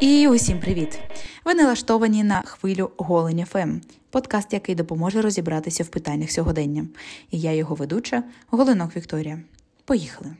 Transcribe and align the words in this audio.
І 0.00 0.28
усім 0.28 0.60
привіт! 0.60 1.00
Ви 1.44 1.54
налаштовані 1.54 2.24
на 2.24 2.42
хвилю 2.42 2.90
Голень 2.96 3.44
ФМ, 3.44 3.80
подкаст, 4.10 4.52
який 4.52 4.74
допоможе 4.74 5.22
розібратися 5.22 5.84
в 5.84 5.88
питаннях 5.88 6.30
сьогодення. 6.30 6.86
І 7.30 7.40
я 7.40 7.52
його 7.52 7.74
ведуча 7.74 8.22
Голинок 8.50 8.96
Вікторія. 8.96 9.38
Поїхали! 9.84 10.30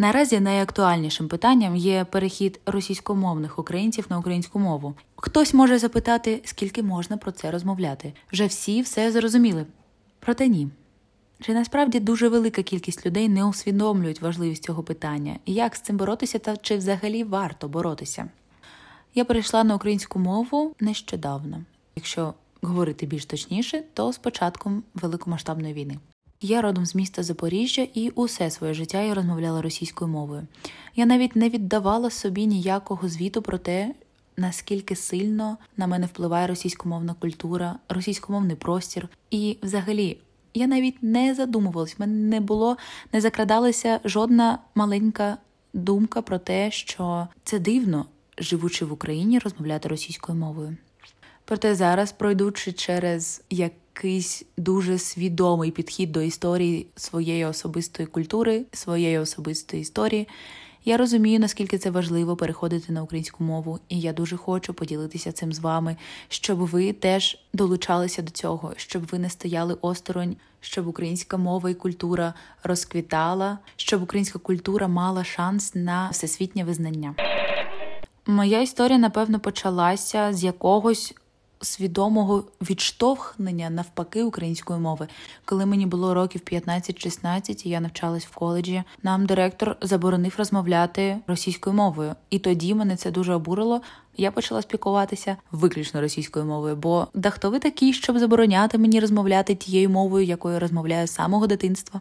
Наразі 0.00 0.40
найактуальнішим 0.40 1.28
питанням 1.28 1.76
є 1.76 2.04
перехід 2.04 2.60
російськомовних 2.66 3.58
українців 3.58 4.06
на 4.10 4.18
українську 4.18 4.58
мову. 4.58 4.94
Хтось 5.16 5.54
може 5.54 5.78
запитати, 5.78 6.40
скільки 6.44 6.82
можна 6.82 7.16
про 7.16 7.32
це 7.32 7.50
розмовляти. 7.50 8.12
Вже 8.32 8.46
всі 8.46 8.82
все 8.82 9.12
зрозуміли. 9.12 9.66
Проте 10.20 10.48
ні. 10.48 10.68
Чи 11.40 11.54
насправді 11.54 12.00
дуже 12.00 12.28
велика 12.28 12.62
кількість 12.62 13.06
людей 13.06 13.28
не 13.28 13.44
усвідомлюють 13.44 14.22
важливість 14.22 14.64
цього 14.64 14.82
питання, 14.82 15.38
і 15.44 15.54
як 15.54 15.76
з 15.76 15.80
цим 15.80 15.96
боротися, 15.96 16.38
та 16.38 16.56
чи 16.56 16.76
взагалі 16.76 17.24
варто 17.24 17.68
боротися? 17.68 18.28
Я 19.14 19.24
перейшла 19.24 19.64
на 19.64 19.74
українську 19.74 20.18
мову 20.18 20.74
нещодавно, 20.80 21.64
якщо 21.96 22.34
говорити 22.62 23.06
більш 23.06 23.26
точніше, 23.26 23.82
то 23.94 24.12
з 24.12 24.18
початком 24.18 24.82
великомасштабної 24.94 25.74
війни. 25.74 25.98
Я 26.40 26.62
родом 26.62 26.86
з 26.86 26.94
міста 26.94 27.22
Запоріжжя 27.22 27.86
і 27.94 28.10
усе 28.10 28.50
своє 28.50 28.74
життя 28.74 29.02
я 29.02 29.14
розмовляла 29.14 29.62
російською 29.62 30.10
мовою. 30.10 30.46
Я 30.96 31.06
навіть 31.06 31.36
не 31.36 31.48
віддавала 31.48 32.10
собі 32.10 32.46
ніякого 32.46 33.08
звіту 33.08 33.42
про 33.42 33.58
те, 33.58 33.94
наскільки 34.36 34.96
сильно 34.96 35.56
на 35.76 35.86
мене 35.86 36.06
впливає 36.06 36.46
російськомовна 36.46 37.14
культура, 37.14 37.76
російськомовний 37.88 38.56
простір. 38.56 39.08
І, 39.30 39.56
взагалі, 39.62 40.18
я 40.54 40.66
навіть 40.66 41.02
не 41.02 41.34
задумувалась, 41.34 41.94
в 41.98 42.00
мене 42.00 42.28
не 42.28 42.40
було, 42.40 42.76
не 43.12 43.20
закрадалася 43.20 44.00
жодна 44.04 44.58
маленька 44.74 45.38
думка 45.72 46.22
про 46.22 46.38
те, 46.38 46.70
що 46.70 47.28
це 47.44 47.58
дивно, 47.58 48.06
живучи 48.38 48.84
в 48.84 48.92
Україні, 48.92 49.38
розмовляти 49.38 49.88
російською 49.88 50.38
мовою. 50.38 50.76
Проте 51.44 51.74
зараз, 51.74 52.12
пройдучи 52.12 52.72
через 52.72 53.42
якийсь 53.98 54.44
дуже 54.56 54.98
свідомий 54.98 55.70
підхід 55.70 56.12
до 56.12 56.22
історії 56.22 56.86
своєї 56.96 57.44
особистої 57.44 58.06
культури, 58.06 58.64
своєї 58.72 59.18
особистої 59.18 59.82
історії, 59.82 60.28
я 60.84 60.96
розумію, 60.96 61.40
наскільки 61.40 61.78
це 61.78 61.90
важливо 61.90 62.36
переходити 62.36 62.92
на 62.92 63.02
українську 63.02 63.44
мову, 63.44 63.78
і 63.88 64.00
я 64.00 64.12
дуже 64.12 64.36
хочу 64.36 64.74
поділитися 64.74 65.32
цим 65.32 65.52
з 65.52 65.58
вами, 65.58 65.96
щоб 66.28 66.58
ви 66.58 66.92
теж 66.92 67.38
долучалися 67.52 68.22
до 68.22 68.30
цього, 68.30 68.72
щоб 68.76 69.06
ви 69.06 69.18
не 69.18 69.30
стояли 69.30 69.76
осторонь, 69.80 70.36
щоб 70.60 70.86
українська 70.86 71.36
мова 71.36 71.70
і 71.70 71.74
культура 71.74 72.34
розквітала, 72.62 73.58
щоб 73.76 74.02
українська 74.02 74.38
культура 74.38 74.88
мала 74.88 75.24
шанс 75.24 75.74
на 75.74 76.08
всесвітнє 76.10 76.64
визнання. 76.64 77.14
Моя 78.26 78.60
історія, 78.60 78.98
напевно, 78.98 79.40
почалася 79.40 80.32
з 80.32 80.44
якогось 80.44 81.14
свідомого 81.60 82.44
відштовхнення 82.60 83.70
навпаки 83.70 84.22
української 84.22 84.80
мови. 84.80 85.08
Коли 85.44 85.66
мені 85.66 85.86
було 85.86 86.14
років 86.14 86.40
15-16, 86.52 87.66
і 87.66 87.68
я 87.68 87.80
навчалась 87.80 88.26
в 88.26 88.34
коледжі, 88.34 88.82
нам 89.02 89.26
директор 89.26 89.76
заборонив 89.80 90.34
розмовляти 90.38 91.16
російською 91.26 91.76
мовою, 91.76 92.14
і 92.30 92.38
тоді 92.38 92.74
мене 92.74 92.96
це 92.96 93.10
дуже 93.10 93.34
обурило. 93.34 93.80
Я 94.16 94.30
почала 94.30 94.62
спілкуватися 94.62 95.36
виключно 95.52 96.00
російською 96.00 96.44
мовою, 96.44 96.76
бо 96.76 97.06
да 97.14 97.30
хто 97.30 97.50
ви 97.50 97.58
такий, 97.58 97.92
щоб 97.92 98.18
забороняти 98.18 98.78
мені 98.78 99.00
розмовляти 99.00 99.54
тією 99.54 99.90
мовою, 99.90 100.26
якою 100.26 100.60
розмовляю 100.60 101.06
з 101.06 101.10
самого 101.10 101.46
дитинства. 101.46 102.00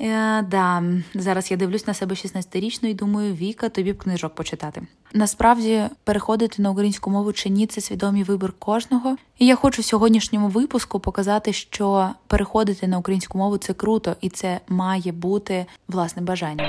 Е, 0.00 0.42
да, 0.42 0.82
зараз 1.14 1.50
я 1.50 1.56
дивлюсь 1.56 1.86
на 1.86 1.94
себе 1.94 2.14
16-річну 2.14 2.86
і 2.86 2.94
думаю, 2.94 3.34
Віка, 3.34 3.68
тобі 3.68 3.92
б 3.92 3.98
книжок 3.98 4.34
почитати. 4.34 4.82
Насправді, 5.12 5.82
переходити 6.04 6.62
на 6.62 6.70
українську 6.70 7.10
мову 7.10 7.32
чи 7.32 7.48
ні, 7.48 7.66
це 7.66 7.80
свідомий 7.80 8.22
вибір 8.22 8.52
кожного. 8.58 9.16
І 9.38 9.46
я 9.46 9.54
хочу 9.54 9.82
в 9.82 9.84
сьогоднішньому 9.84 10.48
випуску 10.48 11.00
показати, 11.00 11.52
що 11.52 12.10
переходити 12.26 12.86
на 12.86 12.98
українську 12.98 13.38
мову 13.38 13.56
це 13.56 13.72
круто, 13.72 14.16
і 14.20 14.28
це 14.28 14.60
має 14.68 15.12
бути 15.12 15.66
власним 15.88 16.24
бажанням. 16.24 16.66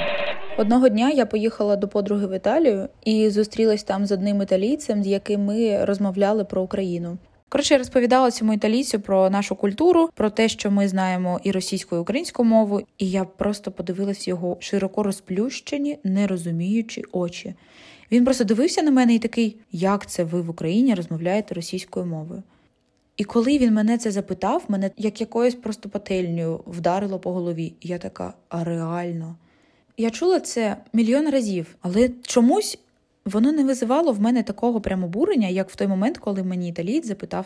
Одного 0.57 0.89
дня 0.89 1.09
я 1.09 1.25
поїхала 1.25 1.75
до 1.75 1.87
подруги 1.87 2.27
в 2.27 2.35
Італію 2.35 2.89
і 3.03 3.29
зустрілась 3.29 3.83
там 3.83 4.05
з 4.05 4.11
одним 4.11 4.41
італійцем, 4.41 5.03
з 5.03 5.07
яким 5.07 5.45
ми 5.45 5.85
розмовляли 5.85 6.43
про 6.43 6.61
Україну. 6.61 7.17
Коротше, 7.49 7.73
я 7.73 7.77
розповідала 7.77 8.31
цьому 8.31 8.53
італійцю 8.53 8.99
про 8.99 9.29
нашу 9.29 9.55
культуру, 9.55 10.09
про 10.13 10.29
те, 10.29 10.49
що 10.49 10.71
ми 10.71 10.87
знаємо 10.87 11.39
і 11.43 11.51
російську, 11.51 11.95
і 11.95 11.99
українську 11.99 12.43
мову, 12.43 12.81
і 12.97 13.09
я 13.09 13.25
просто 13.25 13.71
подивилась 13.71 14.27
його 14.27 14.57
широко 14.59 15.03
розплющені, 15.03 15.99
не 16.03 16.27
розуміючи 16.27 17.01
очі. 17.11 17.53
Він 18.11 18.23
просто 18.23 18.43
дивився 18.43 18.81
на 18.81 18.91
мене 18.91 19.15
і 19.15 19.19
такий, 19.19 19.57
як 19.71 20.09
це 20.09 20.23
ви 20.23 20.41
в 20.41 20.49
Україні 20.49 20.95
розмовляєте 20.95 21.55
російською 21.55 22.05
мовою? 22.05 22.43
І 23.17 23.23
коли 23.23 23.57
він 23.57 23.73
мене 23.73 23.97
це 23.97 24.11
запитав, 24.11 24.63
мене 24.67 24.91
як 24.97 25.21
якоюсь 25.21 25.55
просто 25.55 25.89
пательнею 25.89 26.61
вдарило 26.67 27.19
по 27.19 27.33
голові. 27.33 27.73
Я 27.81 27.97
така, 27.97 28.33
а 28.49 28.63
реально. 28.63 29.35
Я 29.97 30.09
чула 30.09 30.39
це 30.39 30.77
мільйон 30.93 31.29
разів, 31.29 31.75
але 31.81 32.09
чомусь 32.21 32.79
воно 33.25 33.51
не 33.51 33.63
визивало 33.63 34.11
в 34.11 34.21
мене 34.21 34.43
такого 34.43 34.81
прямо 34.81 35.07
бурення, 35.07 35.47
як 35.47 35.69
в 35.69 35.75
той 35.75 35.87
момент, 35.87 36.17
коли 36.17 36.43
мені 36.43 36.69
італієць 36.69 37.07
запитав. 37.07 37.45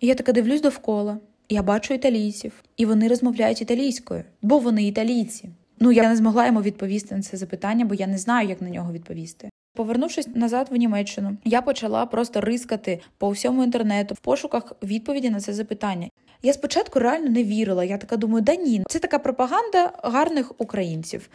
І 0.00 0.06
я 0.06 0.14
така 0.14 0.32
дивлюсь 0.32 0.60
довкола. 0.60 1.18
Я 1.48 1.62
бачу 1.62 1.94
італійців, 1.94 2.52
і 2.76 2.86
вони 2.86 3.08
розмовляють 3.08 3.62
італійською, 3.62 4.24
бо 4.42 4.58
вони 4.58 4.86
італійці. 4.86 5.50
Ну 5.80 5.92
я 5.92 6.08
не 6.08 6.16
змогла 6.16 6.46
йому 6.46 6.62
відповісти 6.62 7.16
на 7.16 7.22
це 7.22 7.36
запитання, 7.36 7.84
бо 7.84 7.94
я 7.94 8.06
не 8.06 8.18
знаю, 8.18 8.48
як 8.48 8.62
на 8.62 8.70
нього 8.70 8.92
відповісти. 8.92 9.50
Повернувшись 9.74 10.28
назад 10.34 10.68
в 10.70 10.76
Німеччину, 10.76 11.36
я 11.44 11.62
почала 11.62 12.06
просто 12.06 12.40
рискати 12.40 13.00
по 13.18 13.30
всьому 13.30 13.64
інтернету 13.64 14.14
в 14.14 14.18
пошуках 14.18 14.72
відповіді 14.82 15.30
на 15.30 15.40
це 15.40 15.52
запитання. 15.52 16.08
Я 16.42 16.52
спочатку 16.52 16.98
реально 16.98 17.30
не 17.30 17.44
вірила. 17.44 17.84
Я 17.84 17.98
така 17.98 18.16
думаю, 18.16 18.44
да 18.44 18.54
ні, 18.54 18.82
це 18.88 18.98
така 18.98 19.18
пропаганда 19.18 19.92
гарних 20.02 20.52
українців. 20.58 21.28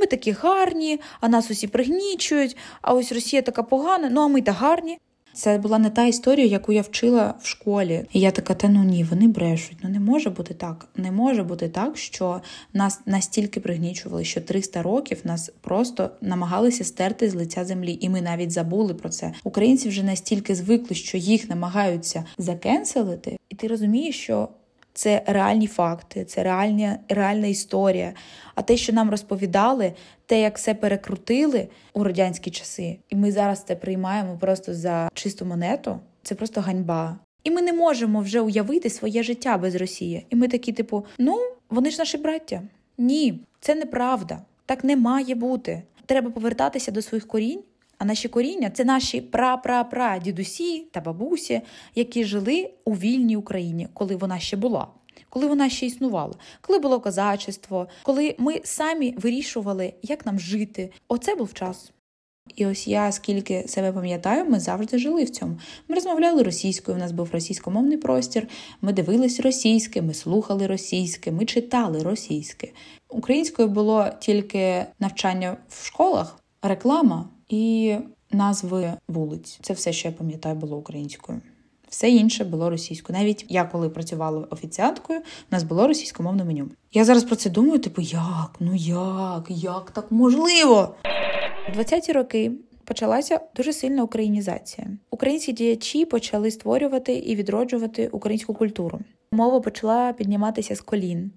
Ми 0.00 0.06
такі 0.06 0.32
гарні, 0.32 1.00
а 1.20 1.28
нас 1.28 1.50
усі 1.50 1.66
пригнічують. 1.66 2.56
А 2.82 2.94
ось 2.94 3.12
Росія 3.12 3.42
така 3.42 3.62
погана. 3.62 4.08
Ну 4.10 4.20
а 4.20 4.28
ми 4.28 4.42
та 4.42 4.52
гарні. 4.52 4.98
Це 5.34 5.58
була 5.58 5.78
не 5.78 5.90
та 5.90 6.06
історія, 6.06 6.46
яку 6.46 6.72
я 6.72 6.82
вчила 6.82 7.34
в 7.42 7.46
школі. 7.46 8.04
І 8.12 8.20
я 8.20 8.30
така, 8.30 8.54
та 8.54 8.68
ну 8.68 8.84
ні, 8.84 9.04
вони 9.04 9.28
брешуть. 9.28 9.76
Ну 9.82 9.90
не 9.90 10.00
може 10.00 10.30
бути 10.30 10.54
так. 10.54 10.88
Не 10.96 11.12
може 11.12 11.42
бути 11.42 11.68
так, 11.68 11.96
що 11.96 12.40
нас 12.72 13.00
настільки 13.06 13.60
пригнічували, 13.60 14.24
що 14.24 14.40
300 14.40 14.82
років 14.82 15.20
нас 15.24 15.50
просто 15.60 16.10
намагалися 16.20 16.84
стерти 16.84 17.30
з 17.30 17.34
лиця 17.34 17.64
землі, 17.64 17.98
і 18.00 18.08
ми 18.08 18.22
навіть 18.22 18.50
забули 18.50 18.94
про 18.94 19.08
це. 19.08 19.32
Українці 19.44 19.88
вже 19.88 20.02
настільки 20.02 20.54
звикли, 20.54 20.96
що 20.96 21.18
їх 21.18 21.48
намагаються 21.48 22.24
закенселити, 22.38 23.38
і 23.48 23.54
ти 23.54 23.66
розумієш, 23.68 24.18
що 24.18 24.48
це 24.92 25.22
реальні 25.26 25.66
факти, 25.66 26.24
це 26.24 26.42
реальна, 26.42 26.98
реальна 27.08 27.46
історія. 27.46 28.12
А 28.54 28.62
те, 28.62 28.76
що 28.76 28.92
нам 28.92 29.10
розповідали, 29.10 29.92
те, 30.26 30.40
як 30.40 30.58
все 30.58 30.74
перекрутили 30.74 31.68
у 31.92 32.04
радянські 32.04 32.50
часи, 32.50 32.98
і 33.08 33.16
ми 33.16 33.32
зараз 33.32 33.62
це 33.62 33.76
приймаємо 33.76 34.36
просто 34.40 34.74
за 34.74 35.08
чисту 35.14 35.44
монету, 35.44 35.98
це 36.22 36.34
просто 36.34 36.60
ганьба. 36.60 37.18
І 37.44 37.50
ми 37.50 37.62
не 37.62 37.72
можемо 37.72 38.20
вже 38.20 38.40
уявити 38.40 38.90
своє 38.90 39.22
життя 39.22 39.58
без 39.58 39.74
Росії. 39.74 40.26
І 40.30 40.36
ми 40.36 40.48
такі, 40.48 40.72
типу, 40.72 41.06
ну 41.18 41.38
вони 41.70 41.90
ж 41.90 41.98
наші 41.98 42.18
браття. 42.18 42.62
Ні, 42.98 43.40
це 43.60 43.74
неправда. 43.74 44.42
Так 44.66 44.84
не 44.84 44.96
має 44.96 45.34
бути. 45.34 45.82
Треба 46.06 46.30
повертатися 46.30 46.90
до 46.90 47.02
своїх 47.02 47.26
корінь. 47.26 47.62
А 48.02 48.04
наші 48.04 48.28
коріння 48.28 48.70
це 48.70 48.84
наші 48.84 49.20
пра-пра-пра 49.20 50.18
дідусі 50.22 50.80
та 50.90 51.00
бабусі, 51.00 51.60
які 51.94 52.24
жили 52.24 52.70
у 52.84 52.92
вільній 52.92 53.36
Україні, 53.36 53.88
коли 53.94 54.16
вона 54.16 54.38
ще 54.38 54.56
була. 54.56 54.86
Коли 55.28 55.46
вона 55.46 55.70
ще 55.70 55.86
існувала, 55.86 56.34
коли 56.60 56.78
було 56.78 57.00
козачество, 57.00 57.88
коли 58.02 58.34
ми 58.38 58.60
самі 58.64 59.14
вирішували, 59.18 59.92
як 60.02 60.26
нам 60.26 60.40
жити, 60.40 60.90
оце 61.08 61.34
був 61.34 61.54
час. 61.54 61.92
І 62.56 62.66
ось 62.66 62.88
я, 62.88 63.12
скільки 63.12 63.68
себе 63.68 63.92
пам'ятаю, 63.92 64.50
ми 64.50 64.60
завжди 64.60 64.98
жили 64.98 65.24
в 65.24 65.30
цьому. 65.30 65.58
Ми 65.88 65.94
розмовляли 65.94 66.42
російською, 66.42 66.96
у 66.96 67.00
нас 67.00 67.12
був 67.12 67.30
російськомовний 67.32 67.96
простір, 67.96 68.48
ми 68.80 68.92
дивились 68.92 69.40
російське, 69.40 70.02
ми 70.02 70.14
слухали 70.14 70.66
російське, 70.66 71.32
ми 71.32 71.44
читали 71.44 72.02
російське. 72.02 72.68
Українською 73.08 73.68
було 73.68 74.08
тільки 74.20 74.86
навчання 74.98 75.56
в 75.68 75.86
школах, 75.86 76.38
реклама 76.62 77.28
і 77.52 77.96
назви 78.30 78.92
вулиць. 79.08 79.58
Це 79.62 79.72
все, 79.72 79.92
що 79.92 80.08
я 80.08 80.14
пам'ятаю, 80.14 80.54
було 80.54 80.76
українською. 80.76 81.40
Все 81.88 82.10
інше 82.10 82.44
було 82.44 82.70
російською. 82.70 83.18
Навіть 83.18 83.46
я, 83.48 83.64
коли 83.64 83.88
працювала 83.88 84.46
офіціанткою, 84.50 85.18
у 85.20 85.22
нас 85.50 85.62
було 85.62 85.88
російськомовне 85.88 86.44
меню. 86.44 86.68
Я 86.92 87.04
зараз 87.04 87.24
про 87.24 87.36
це 87.36 87.50
думаю: 87.50 87.78
типу, 87.78 88.02
як? 88.02 88.56
Ну 88.60 88.74
як? 88.74 89.46
Як 89.48 89.90
так 89.90 90.12
можливо? 90.12 90.94
У 91.68 91.78
20-ті 91.78 92.12
роки 92.12 92.52
почалася 92.84 93.40
дуже 93.56 93.72
сильна 93.72 94.02
українізація. 94.02 94.86
Українські 95.10 95.52
діячі 95.52 96.04
почали 96.04 96.50
створювати 96.50 97.14
і 97.14 97.36
відроджувати 97.36 98.08
українську 98.08 98.54
культуру. 98.54 99.00
Мова 99.34 99.60
почала 99.60 100.12
підніматися 100.12 100.76
з 100.76 100.80
колін. 100.80 101.30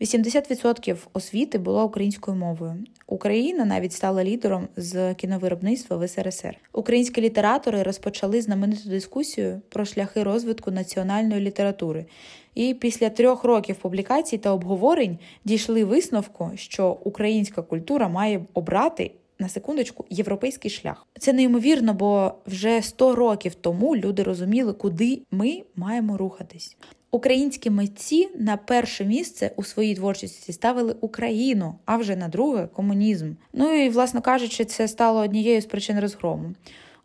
80% 0.00 0.96
освіти 1.12 1.58
було 1.58 1.84
українською 1.84 2.36
мовою. 2.36 2.76
Україна 3.06 3.64
навіть 3.64 3.92
стала 3.92 4.24
лідером 4.24 4.68
з 4.76 5.14
кіновиробництва 5.14 5.96
в 5.96 6.08
СРСР. 6.08 6.56
Українські 6.72 7.20
літератори 7.20 7.82
розпочали 7.82 8.42
знамениту 8.42 8.88
дискусію 8.88 9.60
про 9.68 9.84
шляхи 9.84 10.22
розвитку 10.22 10.70
національної 10.70 11.40
літератури. 11.40 12.06
І 12.54 12.74
після 12.74 13.10
трьох 13.10 13.44
років 13.44 13.76
публікацій 13.76 14.38
та 14.38 14.52
обговорень 14.52 15.18
дійшли 15.44 15.84
висновку, 15.84 16.50
що 16.54 16.98
українська 17.04 17.62
культура 17.62 18.08
має 18.08 18.44
обрати 18.54 19.10
на 19.38 19.48
секундочку 19.48 20.04
європейський 20.10 20.70
шлях. 20.70 21.06
Це 21.18 21.32
неймовірно, 21.32 21.94
бо 21.94 22.34
вже 22.46 22.82
100 22.82 23.14
років 23.14 23.54
тому 23.54 23.96
люди 23.96 24.22
розуміли, 24.22 24.72
куди 24.72 25.22
ми 25.30 25.62
маємо 25.76 26.16
рухатись. 26.16 26.76
Українські 27.12 27.70
митці 27.70 28.28
на 28.38 28.56
перше 28.56 29.04
місце 29.04 29.50
у 29.56 29.64
своїй 29.64 29.94
творчості 29.94 30.52
ставили 30.52 30.96
Україну, 31.00 31.74
а 31.84 31.96
вже 31.96 32.16
на 32.16 32.28
друге 32.28 32.68
комунізм. 32.72 33.32
Ну 33.52 33.84
і, 33.84 33.88
власно 33.88 34.20
кажучи, 34.20 34.64
це 34.64 34.88
стало 34.88 35.20
однією 35.20 35.60
з 35.60 35.66
причин 35.66 36.00
розгрому. 36.00 36.54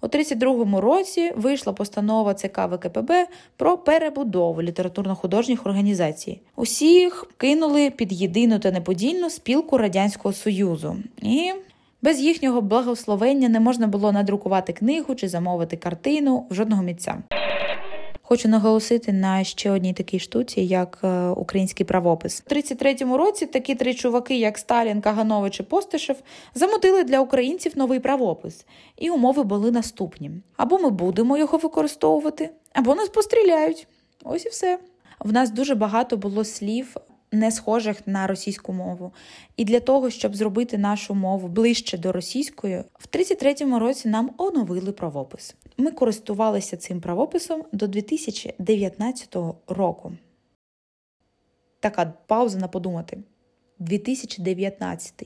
У 0.01 0.07
32-му 0.07 0.81
році 0.81 1.31
вийшла 1.35 1.73
постанова 1.73 2.33
ЦК 2.33 2.59
ВКПБ 2.71 3.27
про 3.57 3.77
перебудову 3.77 4.61
літературно-художніх 4.61 5.65
організацій. 5.65 6.41
Усіх 6.55 7.25
кинули 7.37 7.89
під 7.89 8.13
єдину 8.13 8.59
та 8.59 8.71
неподільну 8.71 9.29
спілку 9.29 9.77
Радянського 9.77 10.33
Союзу. 10.33 10.97
І 11.21 11.51
без 12.01 12.19
їхнього 12.19 12.61
благословення 12.61 13.49
не 13.49 13.59
можна 13.59 13.87
було 13.87 14.11
надрукувати 14.11 14.73
книгу 14.73 15.15
чи 15.15 15.27
замовити 15.27 15.77
картину 15.77 16.45
в 16.49 16.53
жодного 16.53 16.83
митця. 16.83 17.17
Хочу 18.27 18.49
наголосити 18.49 19.13
на 19.13 19.43
ще 19.43 19.71
одній 19.71 19.93
такій 19.93 20.19
штуці, 20.19 20.61
як 20.61 20.99
е, 21.03 21.27
український 21.27 21.85
правопис. 21.85 22.43
У 22.51 22.53
33-му 22.53 23.17
році 23.17 23.45
такі 23.45 23.75
три 23.75 23.93
чуваки, 23.93 24.39
як 24.39 24.57
Сталін, 24.57 25.01
Каганович 25.01 25.59
і 25.59 25.63
Постишев, 25.63 26.15
замутили 26.55 27.03
для 27.03 27.19
українців 27.19 27.71
новий 27.75 27.99
правопис, 27.99 28.65
і 28.97 29.09
умови 29.09 29.43
були 29.43 29.71
наступні: 29.71 30.31
або 30.57 30.77
ми 30.77 30.89
будемо 30.89 31.37
його 31.37 31.57
використовувати, 31.57 32.49
або 32.73 32.95
нас 32.95 33.09
постріляють. 33.09 33.87
Ось 34.23 34.45
і 34.45 34.49
все. 34.49 34.79
В 35.19 35.33
нас 35.33 35.51
дуже 35.51 35.75
багато 35.75 36.17
було 36.17 36.45
слів 36.45 36.95
не 37.31 37.51
схожих 37.51 38.07
на 38.07 38.27
російську 38.27 38.73
мову. 38.73 39.13
І 39.57 39.65
для 39.65 39.79
того, 39.79 40.09
щоб 40.09 40.35
зробити 40.35 40.77
нашу 40.77 41.15
мову 41.15 41.47
ближче 41.47 41.97
до 41.97 42.11
російської, 42.11 42.83
в 42.99 43.07
33-му 43.11 43.79
році 43.79 44.09
нам 44.09 44.31
оновили 44.37 44.91
правопис. 44.91 45.55
Ми 45.77 45.91
користувалися 45.91 46.77
цим 46.77 47.01
правописом 47.01 47.63
до 47.71 47.87
2019 47.87 49.35
року. 49.67 50.11
Така 51.79 52.13
пауза 52.27 52.57
на 52.57 52.67
подумати. 52.67 53.17
2019. 53.79 55.23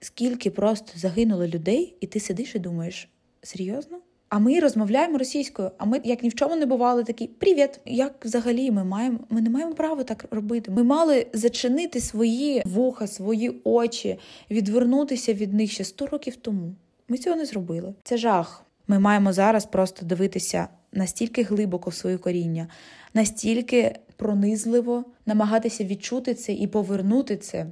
Скільки 0.00 0.50
просто 0.50 0.98
загинуло 0.98 1.46
людей, 1.46 1.96
і 2.00 2.06
ти 2.06 2.20
сидиш 2.20 2.54
і 2.54 2.58
думаєш, 2.58 3.08
серйозно? 3.42 4.00
А 4.32 4.38
ми 4.38 4.60
розмовляємо 4.60 5.18
російською. 5.18 5.70
А 5.78 5.84
ми, 5.84 6.00
як 6.04 6.22
ні 6.22 6.28
в 6.28 6.34
чому 6.34 6.56
не 6.56 6.66
бували, 6.66 7.04
такі 7.04 7.26
привіт. 7.26 7.80
Як 7.84 8.24
взагалі 8.24 8.70
ми 8.70 8.84
маємо? 8.84 9.18
Ми 9.30 9.40
не 9.40 9.50
маємо 9.50 9.74
права 9.74 10.04
так 10.04 10.24
робити. 10.30 10.70
Ми 10.70 10.82
мали 10.82 11.26
зачинити 11.32 12.00
свої 12.00 12.62
вуха, 12.66 13.06
свої 13.06 13.60
очі, 13.64 14.18
відвернутися 14.50 15.34
від 15.34 15.52
них 15.54 15.72
ще 15.72 15.84
100 15.84 16.06
років 16.06 16.36
тому. 16.36 16.74
Ми 17.08 17.18
цього 17.18 17.36
не 17.36 17.46
зробили. 17.46 17.94
Це 18.02 18.16
жах. 18.16 18.64
Ми 18.88 18.98
маємо 18.98 19.32
зараз 19.32 19.66
просто 19.66 20.06
дивитися 20.06 20.68
настільки 20.92 21.42
глибоко 21.42 21.90
в 21.90 21.94
своє 21.94 22.18
коріння, 22.18 22.68
настільки 23.14 23.94
пронизливо 24.16 25.04
намагатися 25.26 25.84
відчути 25.84 26.34
це 26.34 26.52
і 26.52 26.66
повернути 26.66 27.36
це. 27.36 27.66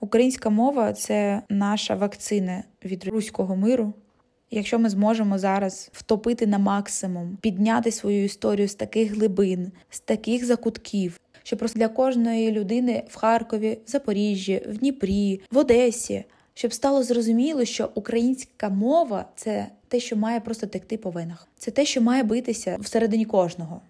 Українська 0.00 0.50
мова 0.50 0.92
це 0.92 1.42
наша 1.48 1.94
вакцина 1.94 2.64
від 2.84 3.04
руського 3.04 3.56
миру. 3.56 3.94
Якщо 4.50 4.78
ми 4.78 4.88
зможемо 4.88 5.38
зараз 5.38 5.90
втопити 5.92 6.46
на 6.46 6.58
максимум, 6.58 7.38
підняти 7.40 7.92
свою 7.92 8.24
історію 8.24 8.68
з 8.68 8.74
таких 8.74 9.12
глибин, 9.12 9.72
з 9.90 10.00
таких 10.00 10.44
закутків, 10.44 11.20
що 11.42 11.56
просто 11.56 11.78
для 11.78 11.88
кожної 11.88 12.52
людини 12.52 13.02
в 13.08 13.16
Харкові, 13.16 13.78
в 13.86 13.90
Запоріжжі, 13.90 14.62
в 14.68 14.78
Дніпрі, 14.78 15.40
в 15.50 15.58
Одесі, 15.58 16.24
щоб 16.54 16.72
стало 16.72 17.02
зрозуміло, 17.02 17.64
що 17.64 17.90
українська 17.94 18.68
мова 18.68 19.24
це 19.36 19.66
те, 19.88 20.00
що 20.00 20.16
має 20.16 20.40
просто 20.40 20.66
текти 20.66 20.96
по 20.96 21.10
винах, 21.10 21.48
це 21.56 21.70
те, 21.70 21.84
що 21.84 22.00
має 22.00 22.22
битися 22.22 22.76
всередині 22.80 23.24
кожного. 23.24 23.80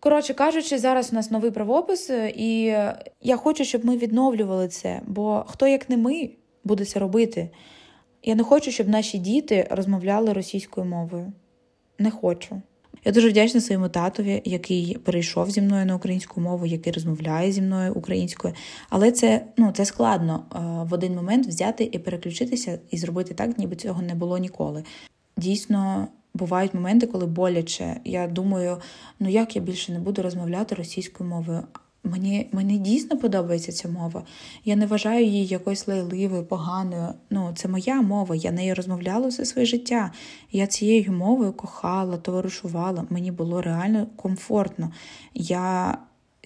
Коротше 0.00 0.34
кажучи, 0.34 0.78
зараз 0.78 1.12
у 1.12 1.14
нас 1.14 1.30
новий 1.30 1.50
правопис, 1.50 2.10
і 2.34 2.62
я 3.22 3.36
хочу, 3.36 3.64
щоб 3.64 3.84
ми 3.84 3.96
відновлювали 3.96 4.68
це, 4.68 5.00
бо 5.06 5.44
хто 5.48 5.66
як 5.66 5.90
не 5.90 5.96
ми 5.96 6.30
буде 6.64 6.84
це 6.84 6.98
робити. 6.98 7.50
Я 8.24 8.34
не 8.34 8.42
хочу, 8.42 8.70
щоб 8.70 8.88
наші 8.88 9.18
діти 9.18 9.68
розмовляли 9.70 10.32
російською 10.32 10.86
мовою. 10.86 11.32
Не 11.98 12.10
хочу. 12.10 12.62
Я 13.04 13.12
дуже 13.12 13.28
вдячна 13.28 13.60
своєму 13.60 13.88
татові, 13.88 14.42
який 14.44 14.98
перейшов 14.98 15.50
зі 15.50 15.62
мною 15.62 15.86
на 15.86 15.96
українську 15.96 16.40
мову, 16.40 16.66
який 16.66 16.92
розмовляє 16.92 17.52
зі 17.52 17.62
мною 17.62 17.94
українською. 17.94 18.54
Але 18.88 19.12
це 19.12 19.46
ну, 19.56 19.72
це 19.72 19.84
складно 19.84 20.44
е, 20.54 20.58
в 20.90 20.94
один 20.94 21.14
момент 21.14 21.46
взяти 21.46 21.88
і 21.92 21.98
переключитися 21.98 22.78
і 22.90 22.98
зробити 22.98 23.34
так, 23.34 23.58
ніби 23.58 23.76
цього 23.76 24.02
не 24.02 24.14
було 24.14 24.38
ніколи. 24.38 24.84
Дійсно, 25.36 26.08
бувають 26.34 26.74
моменти, 26.74 27.06
коли 27.06 27.26
боляче. 27.26 28.00
Я 28.04 28.26
думаю, 28.26 28.78
ну 29.20 29.28
як 29.28 29.56
я 29.56 29.62
більше 29.62 29.92
не 29.92 29.98
буду 29.98 30.22
розмовляти 30.22 30.74
російською 30.74 31.30
мовою. 31.30 31.62
Мені 32.04 32.48
мені 32.52 32.78
дійсно 32.78 33.18
подобається 33.18 33.72
ця 33.72 33.88
мова. 33.88 34.22
Я 34.64 34.76
не 34.76 34.86
вважаю 34.86 35.24
її 35.24 35.46
якоюсь 35.46 35.88
лайливою, 35.88 36.44
поганою. 36.44 37.08
Ну, 37.30 37.52
це 37.56 37.68
моя 37.68 38.02
мова. 38.02 38.34
Я 38.34 38.52
нею 38.52 38.74
розмовляла 38.74 39.28
все 39.28 39.44
своє 39.44 39.66
життя. 39.66 40.12
Я 40.52 40.66
цією 40.66 41.12
мовою 41.12 41.52
кохала, 41.52 42.16
товаришувала. 42.16 43.06
Мені 43.10 43.30
було 43.30 43.62
реально 43.62 44.06
комфортно. 44.16 44.92
Я 45.34 45.98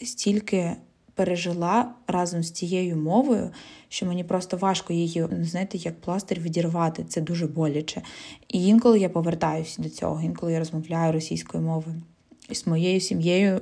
стільки 0.02 0.76
пережила 1.14 1.94
разом 2.06 2.42
з 2.42 2.50
цією 2.50 2.96
мовою, 2.96 3.50
що 3.88 4.06
мені 4.06 4.24
просто 4.24 4.56
важко 4.56 4.92
її, 4.92 5.26
знаєте, 5.40 5.78
як 5.78 6.00
пластир 6.00 6.40
відірвати. 6.40 7.04
Це 7.04 7.20
дуже 7.20 7.46
боляче. 7.46 8.02
І 8.48 8.66
інколи 8.66 8.98
я 8.98 9.08
повертаюся 9.08 9.82
до 9.82 9.88
цього, 9.88 10.22
інколи 10.22 10.52
я 10.52 10.58
розмовляю 10.58 11.12
російською 11.12 11.62
мовою 11.62 12.02
з 12.50 12.66
моєю 12.66 13.00
сім'єю, 13.00 13.60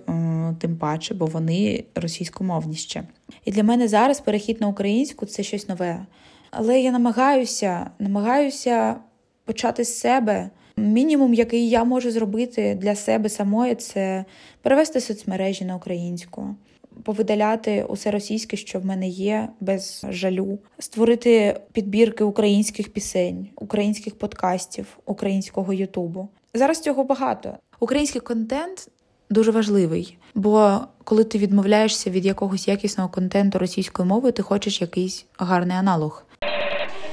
тим 0.59 0.77
паче, 0.77 1.15
бо 1.15 1.27
вони 1.27 1.85
російськомовні 1.95 2.77
ще. 2.77 3.03
І 3.45 3.51
для 3.51 3.63
мене 3.63 3.89
зараз 3.89 4.21
перехід 4.21 4.61
на 4.61 4.69
українську 4.69 5.27
це 5.27 5.43
щось 5.43 5.69
нове. 5.69 6.07
Але 6.51 6.81
я 6.81 6.93
намагаюся, 6.93 7.91
намагаюся 7.99 8.97
почати 9.45 9.85
з 9.85 9.99
себе. 9.99 10.51
Мінімум, 10.77 11.35
який 11.35 11.69
я 11.69 11.85
можу 11.85 12.11
зробити 12.11 12.79
для 12.81 12.95
себе 12.95 13.29
самої, 13.29 13.75
це 13.75 14.25
перевести 14.63 15.01
соцмережі 15.01 15.65
на 15.65 15.77
українську, 15.77 16.55
повидаляти 17.03 17.85
усе 17.89 18.11
російське, 18.11 18.57
що 18.57 18.81
в 18.81 18.85
мене 18.85 19.09
є, 19.09 19.49
без 19.61 20.07
жалю, 20.09 20.59
створити 20.79 21.61
підбірки 21.73 22.25
українських 22.25 22.93
пісень, 22.93 23.49
українських 23.57 24.19
подкастів, 24.19 24.99
українського 25.07 25.73
Ютубу. 25.73 26.29
Зараз 26.55 26.81
цього 26.81 27.05
багато. 27.05 27.55
Український 27.81 28.21
контент 28.21 28.89
дуже 29.31 29.51
важливий, 29.51 30.19
бо 30.35 30.81
коли 31.05 31.25
ти 31.25 31.39
відмовляєшся 31.39 32.11
від 32.11 32.27
якогось 32.27 32.69
якісного 32.69 33.09
контенту 33.09 33.59
російською 33.59 34.09
мовою, 34.09 34.33
ти 34.33 34.43
хочеш 34.43 34.81
якийсь 34.81 35.27
гарний 35.39 35.77
аналог. 35.77 36.25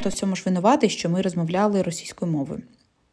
То 0.03 0.09
в 0.09 0.13
цьому 0.13 0.35
ж 0.35 0.43
винуватий, 0.45 0.89
що 0.89 1.09
ми 1.09 1.21
розмовляли 1.21 1.81
російською 1.81 2.31
мовою. 2.31 2.61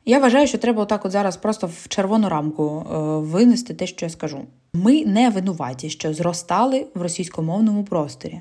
Я 0.04 0.18
вважаю, 0.18 0.46
що 0.46 0.58
треба 0.58 0.82
отак 0.82 1.04
от 1.04 1.12
зараз 1.12 1.36
просто 1.36 1.66
в 1.66 1.88
червону 1.88 2.28
рамку 2.28 2.86
е, 2.90 2.96
винести 3.30 3.74
те, 3.74 3.86
що 3.86 4.06
я 4.06 4.10
скажу. 4.10 4.46
Ми 4.72 5.04
не 5.04 5.30
винуваті, 5.30 5.90
що 5.90 6.14
зростали 6.14 6.86
в 6.94 7.02
російськомовному 7.02 7.84
просторі, 7.84 8.40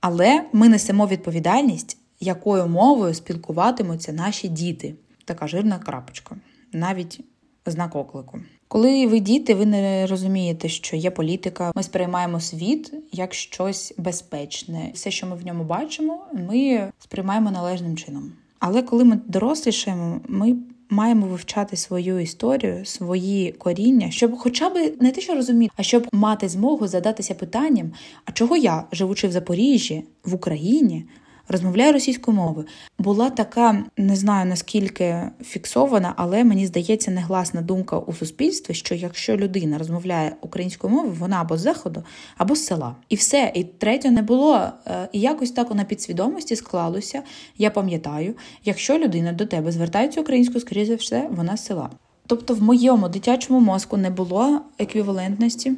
але 0.00 0.44
ми 0.52 0.68
несемо 0.68 1.06
відповідальність, 1.06 1.98
якою 2.20 2.66
мовою 2.66 3.14
спілкуватимуться 3.14 4.12
наші 4.12 4.48
діти. 4.48 4.94
Така 5.24 5.46
жирна 5.46 5.78
крапочка 5.78 6.36
навіть 6.72 7.20
знак 7.66 7.96
оклику. 7.96 8.40
Коли 8.68 9.06
ви 9.06 9.20
діти, 9.20 9.54
ви 9.54 9.66
не 9.66 10.06
розумієте, 10.06 10.68
що 10.68 10.96
є 10.96 11.10
політика. 11.10 11.72
Ми 11.76 11.82
сприймаємо 11.82 12.40
світ 12.40 12.92
як 13.12 13.34
щось 13.34 13.94
безпечне. 13.98 14.90
Все, 14.94 15.10
що 15.10 15.26
ми 15.26 15.36
в 15.36 15.46
ньому 15.46 15.64
бачимо, 15.64 16.18
ми 16.48 16.88
сприймаємо 16.98 17.50
належним 17.50 17.96
чином. 17.96 18.32
Але 18.58 18.82
коли 18.82 19.04
ми 19.04 19.18
дорослішаємо, 19.26 20.20
ми 20.28 20.56
маємо 20.90 21.26
вивчати 21.26 21.76
свою 21.76 22.18
історію, 22.18 22.84
свої 22.84 23.52
коріння, 23.52 24.10
щоб, 24.10 24.38
хоча 24.38 24.70
б 24.70 24.92
не 25.00 25.10
те, 25.10 25.20
що 25.20 25.34
розуміти, 25.34 25.72
а 25.76 25.82
щоб 25.82 26.06
мати 26.12 26.48
змогу 26.48 26.88
задатися 26.88 27.34
питанням: 27.34 27.92
а 28.24 28.32
чого 28.32 28.56
я, 28.56 28.84
живучи 28.92 29.28
в 29.28 29.32
Запоріжжі, 29.32 30.04
в 30.24 30.34
Україні, 30.34 31.04
розмовляє 31.52 31.92
російською 31.92 32.36
мовою. 32.36 32.66
Була 32.98 33.30
така, 33.30 33.84
не 33.96 34.16
знаю 34.16 34.46
наскільки 34.46 35.16
фіксована, 35.44 36.14
але 36.16 36.44
мені 36.44 36.66
здається, 36.66 37.10
негласна 37.10 37.62
думка 37.62 37.98
у 37.98 38.12
суспільстві, 38.12 38.74
що 38.74 38.94
якщо 38.94 39.36
людина 39.36 39.78
розмовляє 39.78 40.36
українською 40.40 40.92
мовою, 40.92 41.16
вона 41.18 41.40
або 41.40 41.56
з 41.56 41.60
заходу, 41.60 42.02
або 42.36 42.54
з 42.54 42.66
села. 42.66 42.94
І 43.08 43.14
все. 43.16 43.52
І 43.54 43.64
третє 43.64 44.10
не 44.10 44.22
було. 44.22 44.68
Е, 44.86 45.08
і 45.12 45.20
якось 45.20 45.50
так 45.50 45.74
на 45.74 45.84
підсвідомості 45.84 46.56
склалося. 46.56 47.22
Я 47.58 47.70
пам'ятаю, 47.70 48.34
якщо 48.64 48.98
людина 48.98 49.32
до 49.32 49.46
тебе 49.46 49.72
звертається 49.72 50.20
українською, 50.20 50.60
скоріше 50.60 50.94
все, 50.94 51.28
вона 51.30 51.56
з 51.56 51.64
села. 51.64 51.90
Тобто 52.26 52.54
в 52.54 52.62
моєму 52.62 53.08
дитячому 53.08 53.60
мозку 53.60 53.96
не 53.96 54.10
було 54.10 54.60
еквівалентності, 54.78 55.72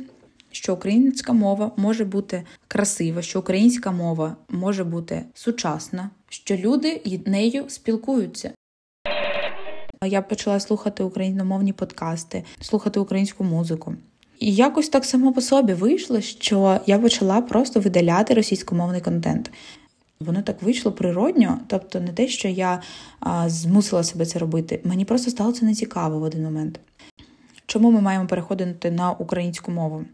що 0.55 0.75
українська 0.75 1.33
мова 1.33 1.73
може 1.77 2.05
бути 2.05 2.43
красива, 2.69 3.23
що 3.23 3.39
українська 3.39 3.91
мова 3.91 4.37
може 4.49 4.85
бути 4.85 5.23
сучасна, 5.35 6.11
що 6.29 6.57
люди 6.57 7.21
нею 7.27 7.65
спілкуються. 7.69 8.51
Я 10.05 10.23
почала 10.23 10.61
слухати 10.61 11.03
україномовні 11.03 11.73
подкасти, 11.73 12.45
слухати 12.61 13.01
українську 13.01 13.45
музику. 13.45 13.95
І 14.39 14.55
якось 14.55 14.89
так 14.89 15.05
само 15.05 15.33
по 15.33 15.41
собі 15.41 15.75
вийшло, 15.75 16.21
що 16.21 16.81
я 16.87 16.99
почала 16.99 17.41
просто 17.41 17.81
видаляти 17.81 18.35
російськомовний 18.35 19.01
контент. 19.01 19.51
Воно 20.21 20.43
так 20.43 20.63
вийшло 20.63 20.93
природньо, 20.93 21.59
тобто 21.67 22.01
не 22.01 22.13
те, 22.13 22.29
що 22.29 22.49
я 22.49 22.83
а, 23.21 23.49
змусила 23.49 24.05
себе 24.05 24.27
це 24.27 24.39
робити. 24.39 24.81
Мені 24.85 25.05
просто 25.05 25.31
стало 25.31 25.53
це 25.53 25.67
нецікаво 25.67 26.19
в 26.19 26.23
один 26.23 26.43
момент. 26.43 26.81
Чому 27.67 27.91
ми 27.91 28.01
маємо 28.01 28.27
переходити 28.27 28.91
на 28.91 29.11
українську 29.11 29.73
мову? 29.73 30.05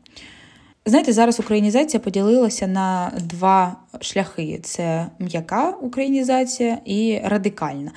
Знаєте, 0.87 1.12
зараз 1.12 1.40
українізація 1.40 2.00
поділилася 2.00 2.66
на 2.66 3.12
два 3.21 3.76
шляхи: 4.00 4.61
це 4.62 5.07
м'яка 5.19 5.71
українізація 5.71 6.78
і 6.85 7.21
радикальна. 7.25 7.90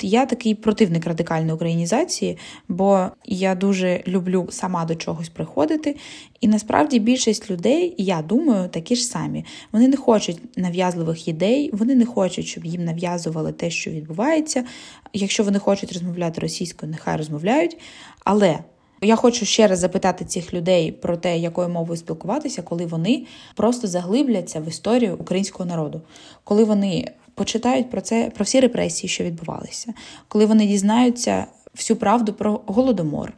Я 0.00 0.26
такий 0.26 0.54
противник 0.54 1.06
радикальної 1.06 1.52
українізації, 1.52 2.38
бо 2.68 3.06
я 3.24 3.54
дуже 3.54 4.02
люблю 4.06 4.48
сама 4.50 4.84
до 4.84 4.94
чогось 4.94 5.28
приходити. 5.28 5.96
І 6.40 6.48
насправді 6.48 6.98
більшість 6.98 7.50
людей, 7.50 7.94
я 7.98 8.22
думаю, 8.22 8.68
такі 8.68 8.96
ж 8.96 9.04
самі. 9.04 9.44
Вони 9.72 9.88
не 9.88 9.96
хочуть 9.96 10.58
нав'язливих 10.58 11.28
ідей, 11.28 11.70
вони 11.72 11.94
не 11.94 12.06
хочуть, 12.06 12.46
щоб 12.46 12.64
їм 12.64 12.84
нав'язували 12.84 13.52
те, 13.52 13.70
що 13.70 13.90
відбувається. 13.90 14.64
Якщо 15.12 15.42
вони 15.42 15.58
хочуть 15.58 15.92
розмовляти 15.92 16.40
російською, 16.40 16.92
нехай 16.92 17.16
розмовляють. 17.16 17.78
Але 18.24 18.58
я 19.00 19.16
хочу 19.16 19.44
ще 19.44 19.66
раз 19.66 19.78
запитати 19.78 20.24
цих 20.24 20.54
людей 20.54 20.92
про 20.92 21.16
те, 21.16 21.38
якою 21.38 21.68
мовою 21.68 21.96
спілкуватися, 21.96 22.62
коли 22.62 22.86
вони 22.86 23.26
просто 23.54 23.86
заглибляться 23.86 24.60
в 24.60 24.68
історію 24.68 25.16
українського 25.20 25.64
народу, 25.64 26.00
коли 26.44 26.64
вони 26.64 27.12
почитають 27.34 27.90
про 27.90 28.00
це, 28.00 28.32
про 28.34 28.44
всі 28.44 28.60
репресії, 28.60 29.08
що 29.08 29.24
відбувалися, 29.24 29.94
коли 30.28 30.46
вони 30.46 30.66
дізнаються 30.66 31.46
всю 31.74 31.96
правду 31.96 32.32
про 32.32 32.60
голодомор, 32.66 33.32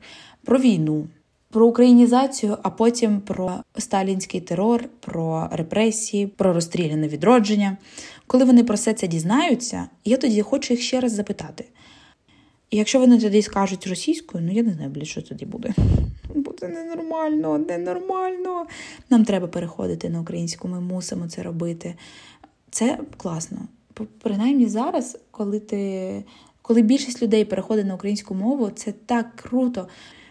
про 0.44 0.58
війну. 0.58 1.06
Про 1.50 1.66
українізацію, 1.66 2.58
а 2.62 2.70
потім 2.70 3.20
про 3.20 3.52
сталінський 3.78 4.40
терор, 4.40 4.84
про 5.00 5.48
репресії, 5.52 6.26
про 6.26 6.52
розстріляне 6.52 7.08
відродження. 7.08 7.76
Коли 8.26 8.44
вони 8.44 8.64
про 8.64 8.74
все 8.74 8.92
це 8.92 9.06
дізнаються, 9.06 9.88
я 10.04 10.16
тоді 10.16 10.42
хочу 10.42 10.74
їх 10.74 10.82
ще 10.82 11.00
раз 11.00 11.12
запитати: 11.12 11.64
і 12.70 12.76
якщо 12.76 12.98
вони 12.98 13.20
тоді 13.20 13.42
скажуть 13.42 13.86
російською, 13.86 14.44
ну 14.44 14.52
я 14.52 14.62
не 14.62 14.72
знаю, 14.72 14.90
блядь, 14.90 15.06
що 15.06 15.22
тоді 15.22 15.46
буде. 15.46 15.74
Бо 16.34 16.52
це 16.52 16.68
ненормально, 16.68 17.58
ненормально. 17.58 18.66
Нам 19.10 19.24
треба 19.24 19.46
переходити 19.46 20.08
на 20.08 20.20
українську, 20.20 20.68
ми 20.68 20.80
мусимо 20.80 21.28
це 21.28 21.42
робити. 21.42 21.94
Це 22.70 22.98
класно. 23.16 23.58
Принаймні 24.22 24.66
зараз, 24.66 25.18
коли 25.30 25.60
ти. 25.60 26.24
Коли 26.62 26.82
більшість 26.82 27.22
людей 27.22 27.44
переходить 27.44 27.86
на 27.86 27.94
українську 27.94 28.34
мову, 28.34 28.70
це 28.70 28.92
так 28.92 29.36
круто. 29.36 29.88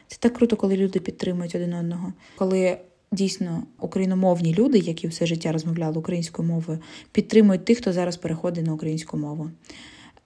Це 0.08 0.18
так 0.20 0.34
круто, 0.34 0.56
коли 0.56 0.78
люди 0.78 1.00
підтримують 1.00 1.56
один 1.56 1.74
одного. 1.74 2.14
Коли 2.36 2.78
дійсно 3.12 3.64
україномовні 3.80 4.54
люди, 4.54 4.78
які 4.78 5.08
все 5.08 5.26
життя 5.26 5.52
розмовляли 5.52 5.98
українською 5.98 6.48
мовою, 6.48 6.80
підтримують 7.12 7.66
тих, 7.66 7.78
хто 7.78 7.94
зараз 7.94 8.18
переходить 8.18 8.66
на 8.66 8.74
українську 8.74 9.18
мову. 9.18 9.50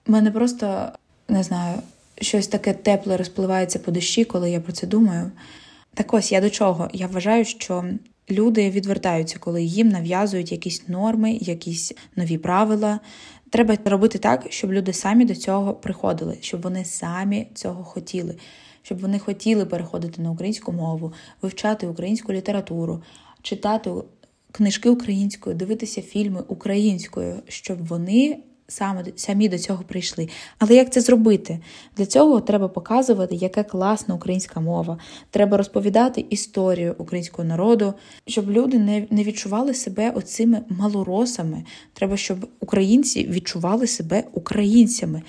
У 0.06 0.12
мене 0.12 0.30
просто 0.30 0.88
не 1.28 1.42
знаю, 1.42 1.78
щось 2.22 2.46
таке 2.46 2.72
тепле 2.72 3.16
розпливається 3.16 3.78
по 3.78 3.90
душі, 3.90 4.24
коли 4.24 4.50
я 4.50 4.60
про 4.60 4.72
це 4.72 4.86
думаю. 4.86 5.30
Так 5.94 6.14
ось 6.14 6.32
я 6.32 6.40
до 6.40 6.50
чого? 6.50 6.88
Я 6.92 7.06
вважаю, 7.06 7.44
що 7.44 7.84
люди 8.30 8.70
відвертаються, 8.70 9.38
коли 9.38 9.62
їм 9.62 9.88
нав'язують 9.88 10.52
якісь 10.52 10.88
норми, 10.88 11.38
якісь 11.40 11.92
нові 12.16 12.38
правила. 12.38 13.00
Треба 13.50 13.78
робити 13.84 14.18
так, 14.18 14.46
щоб 14.50 14.72
люди 14.72 14.92
самі 14.92 15.24
до 15.24 15.34
цього 15.34 15.74
приходили, 15.74 16.38
щоб 16.40 16.62
вони 16.62 16.84
самі 16.84 17.46
цього 17.54 17.84
хотіли, 17.84 18.34
щоб 18.82 18.98
вони 18.98 19.18
хотіли 19.18 19.66
переходити 19.66 20.22
на 20.22 20.30
українську 20.30 20.72
мову, 20.72 21.12
вивчати 21.42 21.86
українську 21.86 22.32
літературу, 22.32 23.02
читати 23.42 23.90
книжки 24.52 24.90
українською, 24.90 25.56
дивитися 25.56 26.02
фільми 26.02 26.44
українською, 26.48 27.42
щоб 27.48 27.86
вони 27.86 28.38
саме 28.72 29.04
самі 29.16 29.48
до 29.48 29.58
цього 29.58 29.84
прийшли. 29.88 30.28
Але 30.58 30.74
як 30.74 30.92
це 30.92 31.00
зробити? 31.00 31.58
Для 31.96 32.06
цього 32.06 32.40
треба 32.40 32.68
показувати, 32.68 33.34
яка 33.34 33.62
класна 33.62 34.14
українська 34.14 34.60
мова. 34.60 34.98
Треба 35.30 35.56
розповідати 35.56 36.24
історію 36.30 36.94
українського 36.98 37.48
народу, 37.48 37.94
щоб 38.26 38.50
люди 38.50 38.78
не 38.78 39.06
не 39.10 39.24
відчували 39.24 39.74
себе 39.74 40.10
оцими 40.10 40.60
малоросами. 40.68 41.64
Треба, 41.92 42.16
щоб 42.16 42.48
українці 42.60 43.26
відчували 43.26 43.86
себе 43.86 44.24
українцями. 44.32 45.22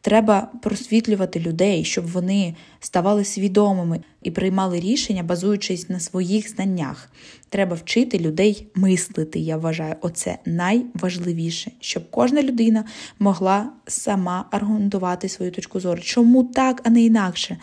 Треба 0.00 0.48
просвітлювати 0.62 1.40
людей, 1.40 1.84
щоб 1.84 2.06
вони 2.06 2.54
ставали 2.80 3.24
свідомими 3.24 4.00
і 4.22 4.30
приймали 4.30 4.80
рішення, 4.80 5.22
базуючись 5.22 5.88
на 5.88 6.00
своїх 6.00 6.50
знаннях. 6.50 7.10
Треба 7.48 7.76
вчити 7.76 8.18
людей 8.18 8.66
мислити. 8.74 9.38
Я 9.38 9.56
вважаю, 9.56 9.94
оце 10.00 10.38
найважливіше, 10.44 11.70
щоб 11.80 12.10
кожна 12.10 12.42
людина 12.42 12.84
могла 13.18 13.72
сама 13.86 14.48
аргументувати 14.50 15.28
свою 15.28 15.50
точку 15.50 15.80
зору. 15.80 16.00
Чому 16.02 16.44
так, 16.44 16.80
а 16.84 16.90
не 16.90 17.02
інакше? 17.02 17.56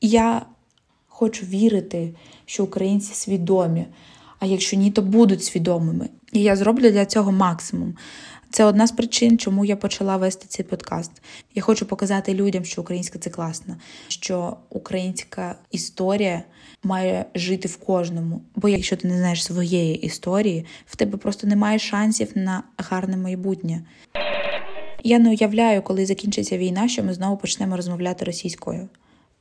Я 0.00 0.46
хочу 1.06 1.46
вірити, 1.46 2.14
що 2.46 2.64
українці 2.64 3.14
свідомі. 3.14 3.86
А 4.38 4.46
якщо 4.46 4.76
ні, 4.76 4.90
то 4.90 5.02
будуть 5.02 5.44
свідомими. 5.44 6.08
І 6.32 6.42
я 6.42 6.56
зроблю 6.56 6.90
для 6.90 7.06
цього 7.06 7.32
максимум. 7.32 7.94
Це 8.50 8.64
одна 8.64 8.86
з 8.86 8.92
причин, 8.92 9.38
чому 9.38 9.64
я 9.64 9.76
почала 9.76 10.16
вести 10.16 10.46
цей 10.48 10.66
подкаст. 10.66 11.12
Я 11.54 11.62
хочу 11.62 11.86
показати 11.86 12.34
людям, 12.34 12.64
що 12.64 12.80
українська 12.80 13.18
це 13.18 13.30
класно, 13.30 13.76
що 14.08 14.56
українська 14.70 15.54
історія 15.70 16.42
має 16.82 17.24
жити 17.34 17.68
в 17.68 17.76
кожному. 17.76 18.42
Бо 18.56 18.68
якщо 18.68 18.96
ти 18.96 19.08
не 19.08 19.18
знаєш 19.18 19.44
своєї 19.44 19.96
історії, 19.96 20.66
в 20.86 20.96
тебе 20.96 21.18
просто 21.18 21.46
немає 21.46 21.78
шансів 21.78 22.30
на 22.34 22.62
гарне 22.76 23.16
майбутнє. 23.16 23.82
Я 25.04 25.18
не 25.18 25.30
уявляю, 25.30 25.82
коли 25.82 26.06
закінчиться 26.06 26.58
війна, 26.58 26.88
що 26.88 27.02
ми 27.02 27.14
знову 27.14 27.36
почнемо 27.36 27.76
розмовляти 27.76 28.24
російською. 28.24 28.88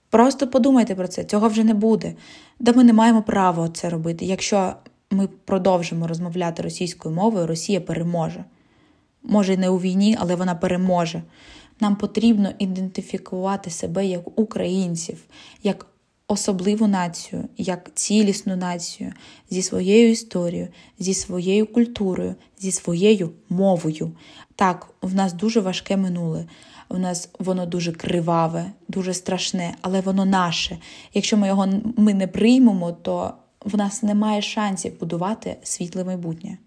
Просто 0.10 0.48
подумайте 0.48 0.96
про 0.96 1.08
це, 1.08 1.24
цього 1.24 1.48
вже 1.50 1.64
не 1.64 1.74
буде. 1.74 2.14
Да 2.60 2.74
ми 2.74 2.84
не 2.84 2.94
маємо 2.94 3.22
права 3.22 3.70
це 3.70 3.90
робити. 3.90 4.26
Якщо 4.26 4.74
ми 5.12 5.28
продовжимо 5.28 6.08
розмовляти 6.08 6.62
російською 6.62 7.16
мовою, 7.16 7.48
Росія 7.48 7.82
переможе 7.82 8.44
може 9.24 9.58
не 9.58 9.70
у 9.70 9.80
війні, 9.80 10.18
але 10.20 10.36
вона 10.36 10.56
переможе. 10.56 11.24
Нам 11.80 11.96
потрібно 11.96 12.50
ідентифікувати 12.60 13.70
себе 13.70 14.06
як 14.06 14.40
українців, 14.40 15.24
як 15.64 15.86
особливу 16.28 16.88
націю, 16.88 17.44
як 17.58 17.92
цілісну 17.94 18.56
націю 18.56 19.14
зі 19.50 19.62
своєю 19.62 20.10
історією, 20.10 20.68
зі 21.00 21.14
своєю 21.14 21.68
культурою, 21.68 22.36
зі 22.60 22.72
своєю 22.72 23.32
мовою. 23.50 24.12
Так, 24.56 24.88
в 25.02 25.16
нас 25.16 25.34
дуже 25.34 25.60
важке 25.60 25.98
минуле. 25.98 26.46
У 26.90 26.98
нас 26.98 27.30
воно 27.40 27.66
дуже 27.66 27.92
криваве, 27.92 28.66
дуже 28.88 29.14
страшне, 29.14 29.74
але 29.82 30.02
воно 30.02 30.26
наше. 30.26 30.78
Якщо 31.14 31.38
ми 31.38 31.48
його 31.48 31.68
ми 31.98 32.14
не 32.14 32.28
приймемо, 32.28 32.92
то 32.92 33.34
в 33.66 33.78
нас 33.78 34.04
немає 34.04 34.42
шансів 34.42 35.00
будувати 35.00 35.56
світле 35.64 36.04
майбутнє. 36.04 36.58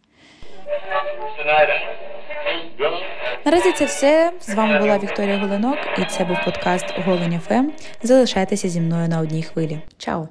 Наразі 3.45 3.73
це 3.73 3.85
все. 3.85 4.33
З 4.41 4.55
вами 4.55 4.79
була 4.79 4.99
Вікторія 4.99 5.39
Голинок, 5.39 5.79
і 5.99 6.05
це 6.05 6.25
був 6.25 6.37
подкаст 6.45 6.95
Голень 7.07 7.41
ФМ. 7.41 7.71
Залишайтеся 8.03 8.69
зі 8.69 8.81
мною 8.81 9.09
на 9.09 9.21
одній 9.21 9.43
хвилі. 9.43 9.79
Чао! 9.99 10.29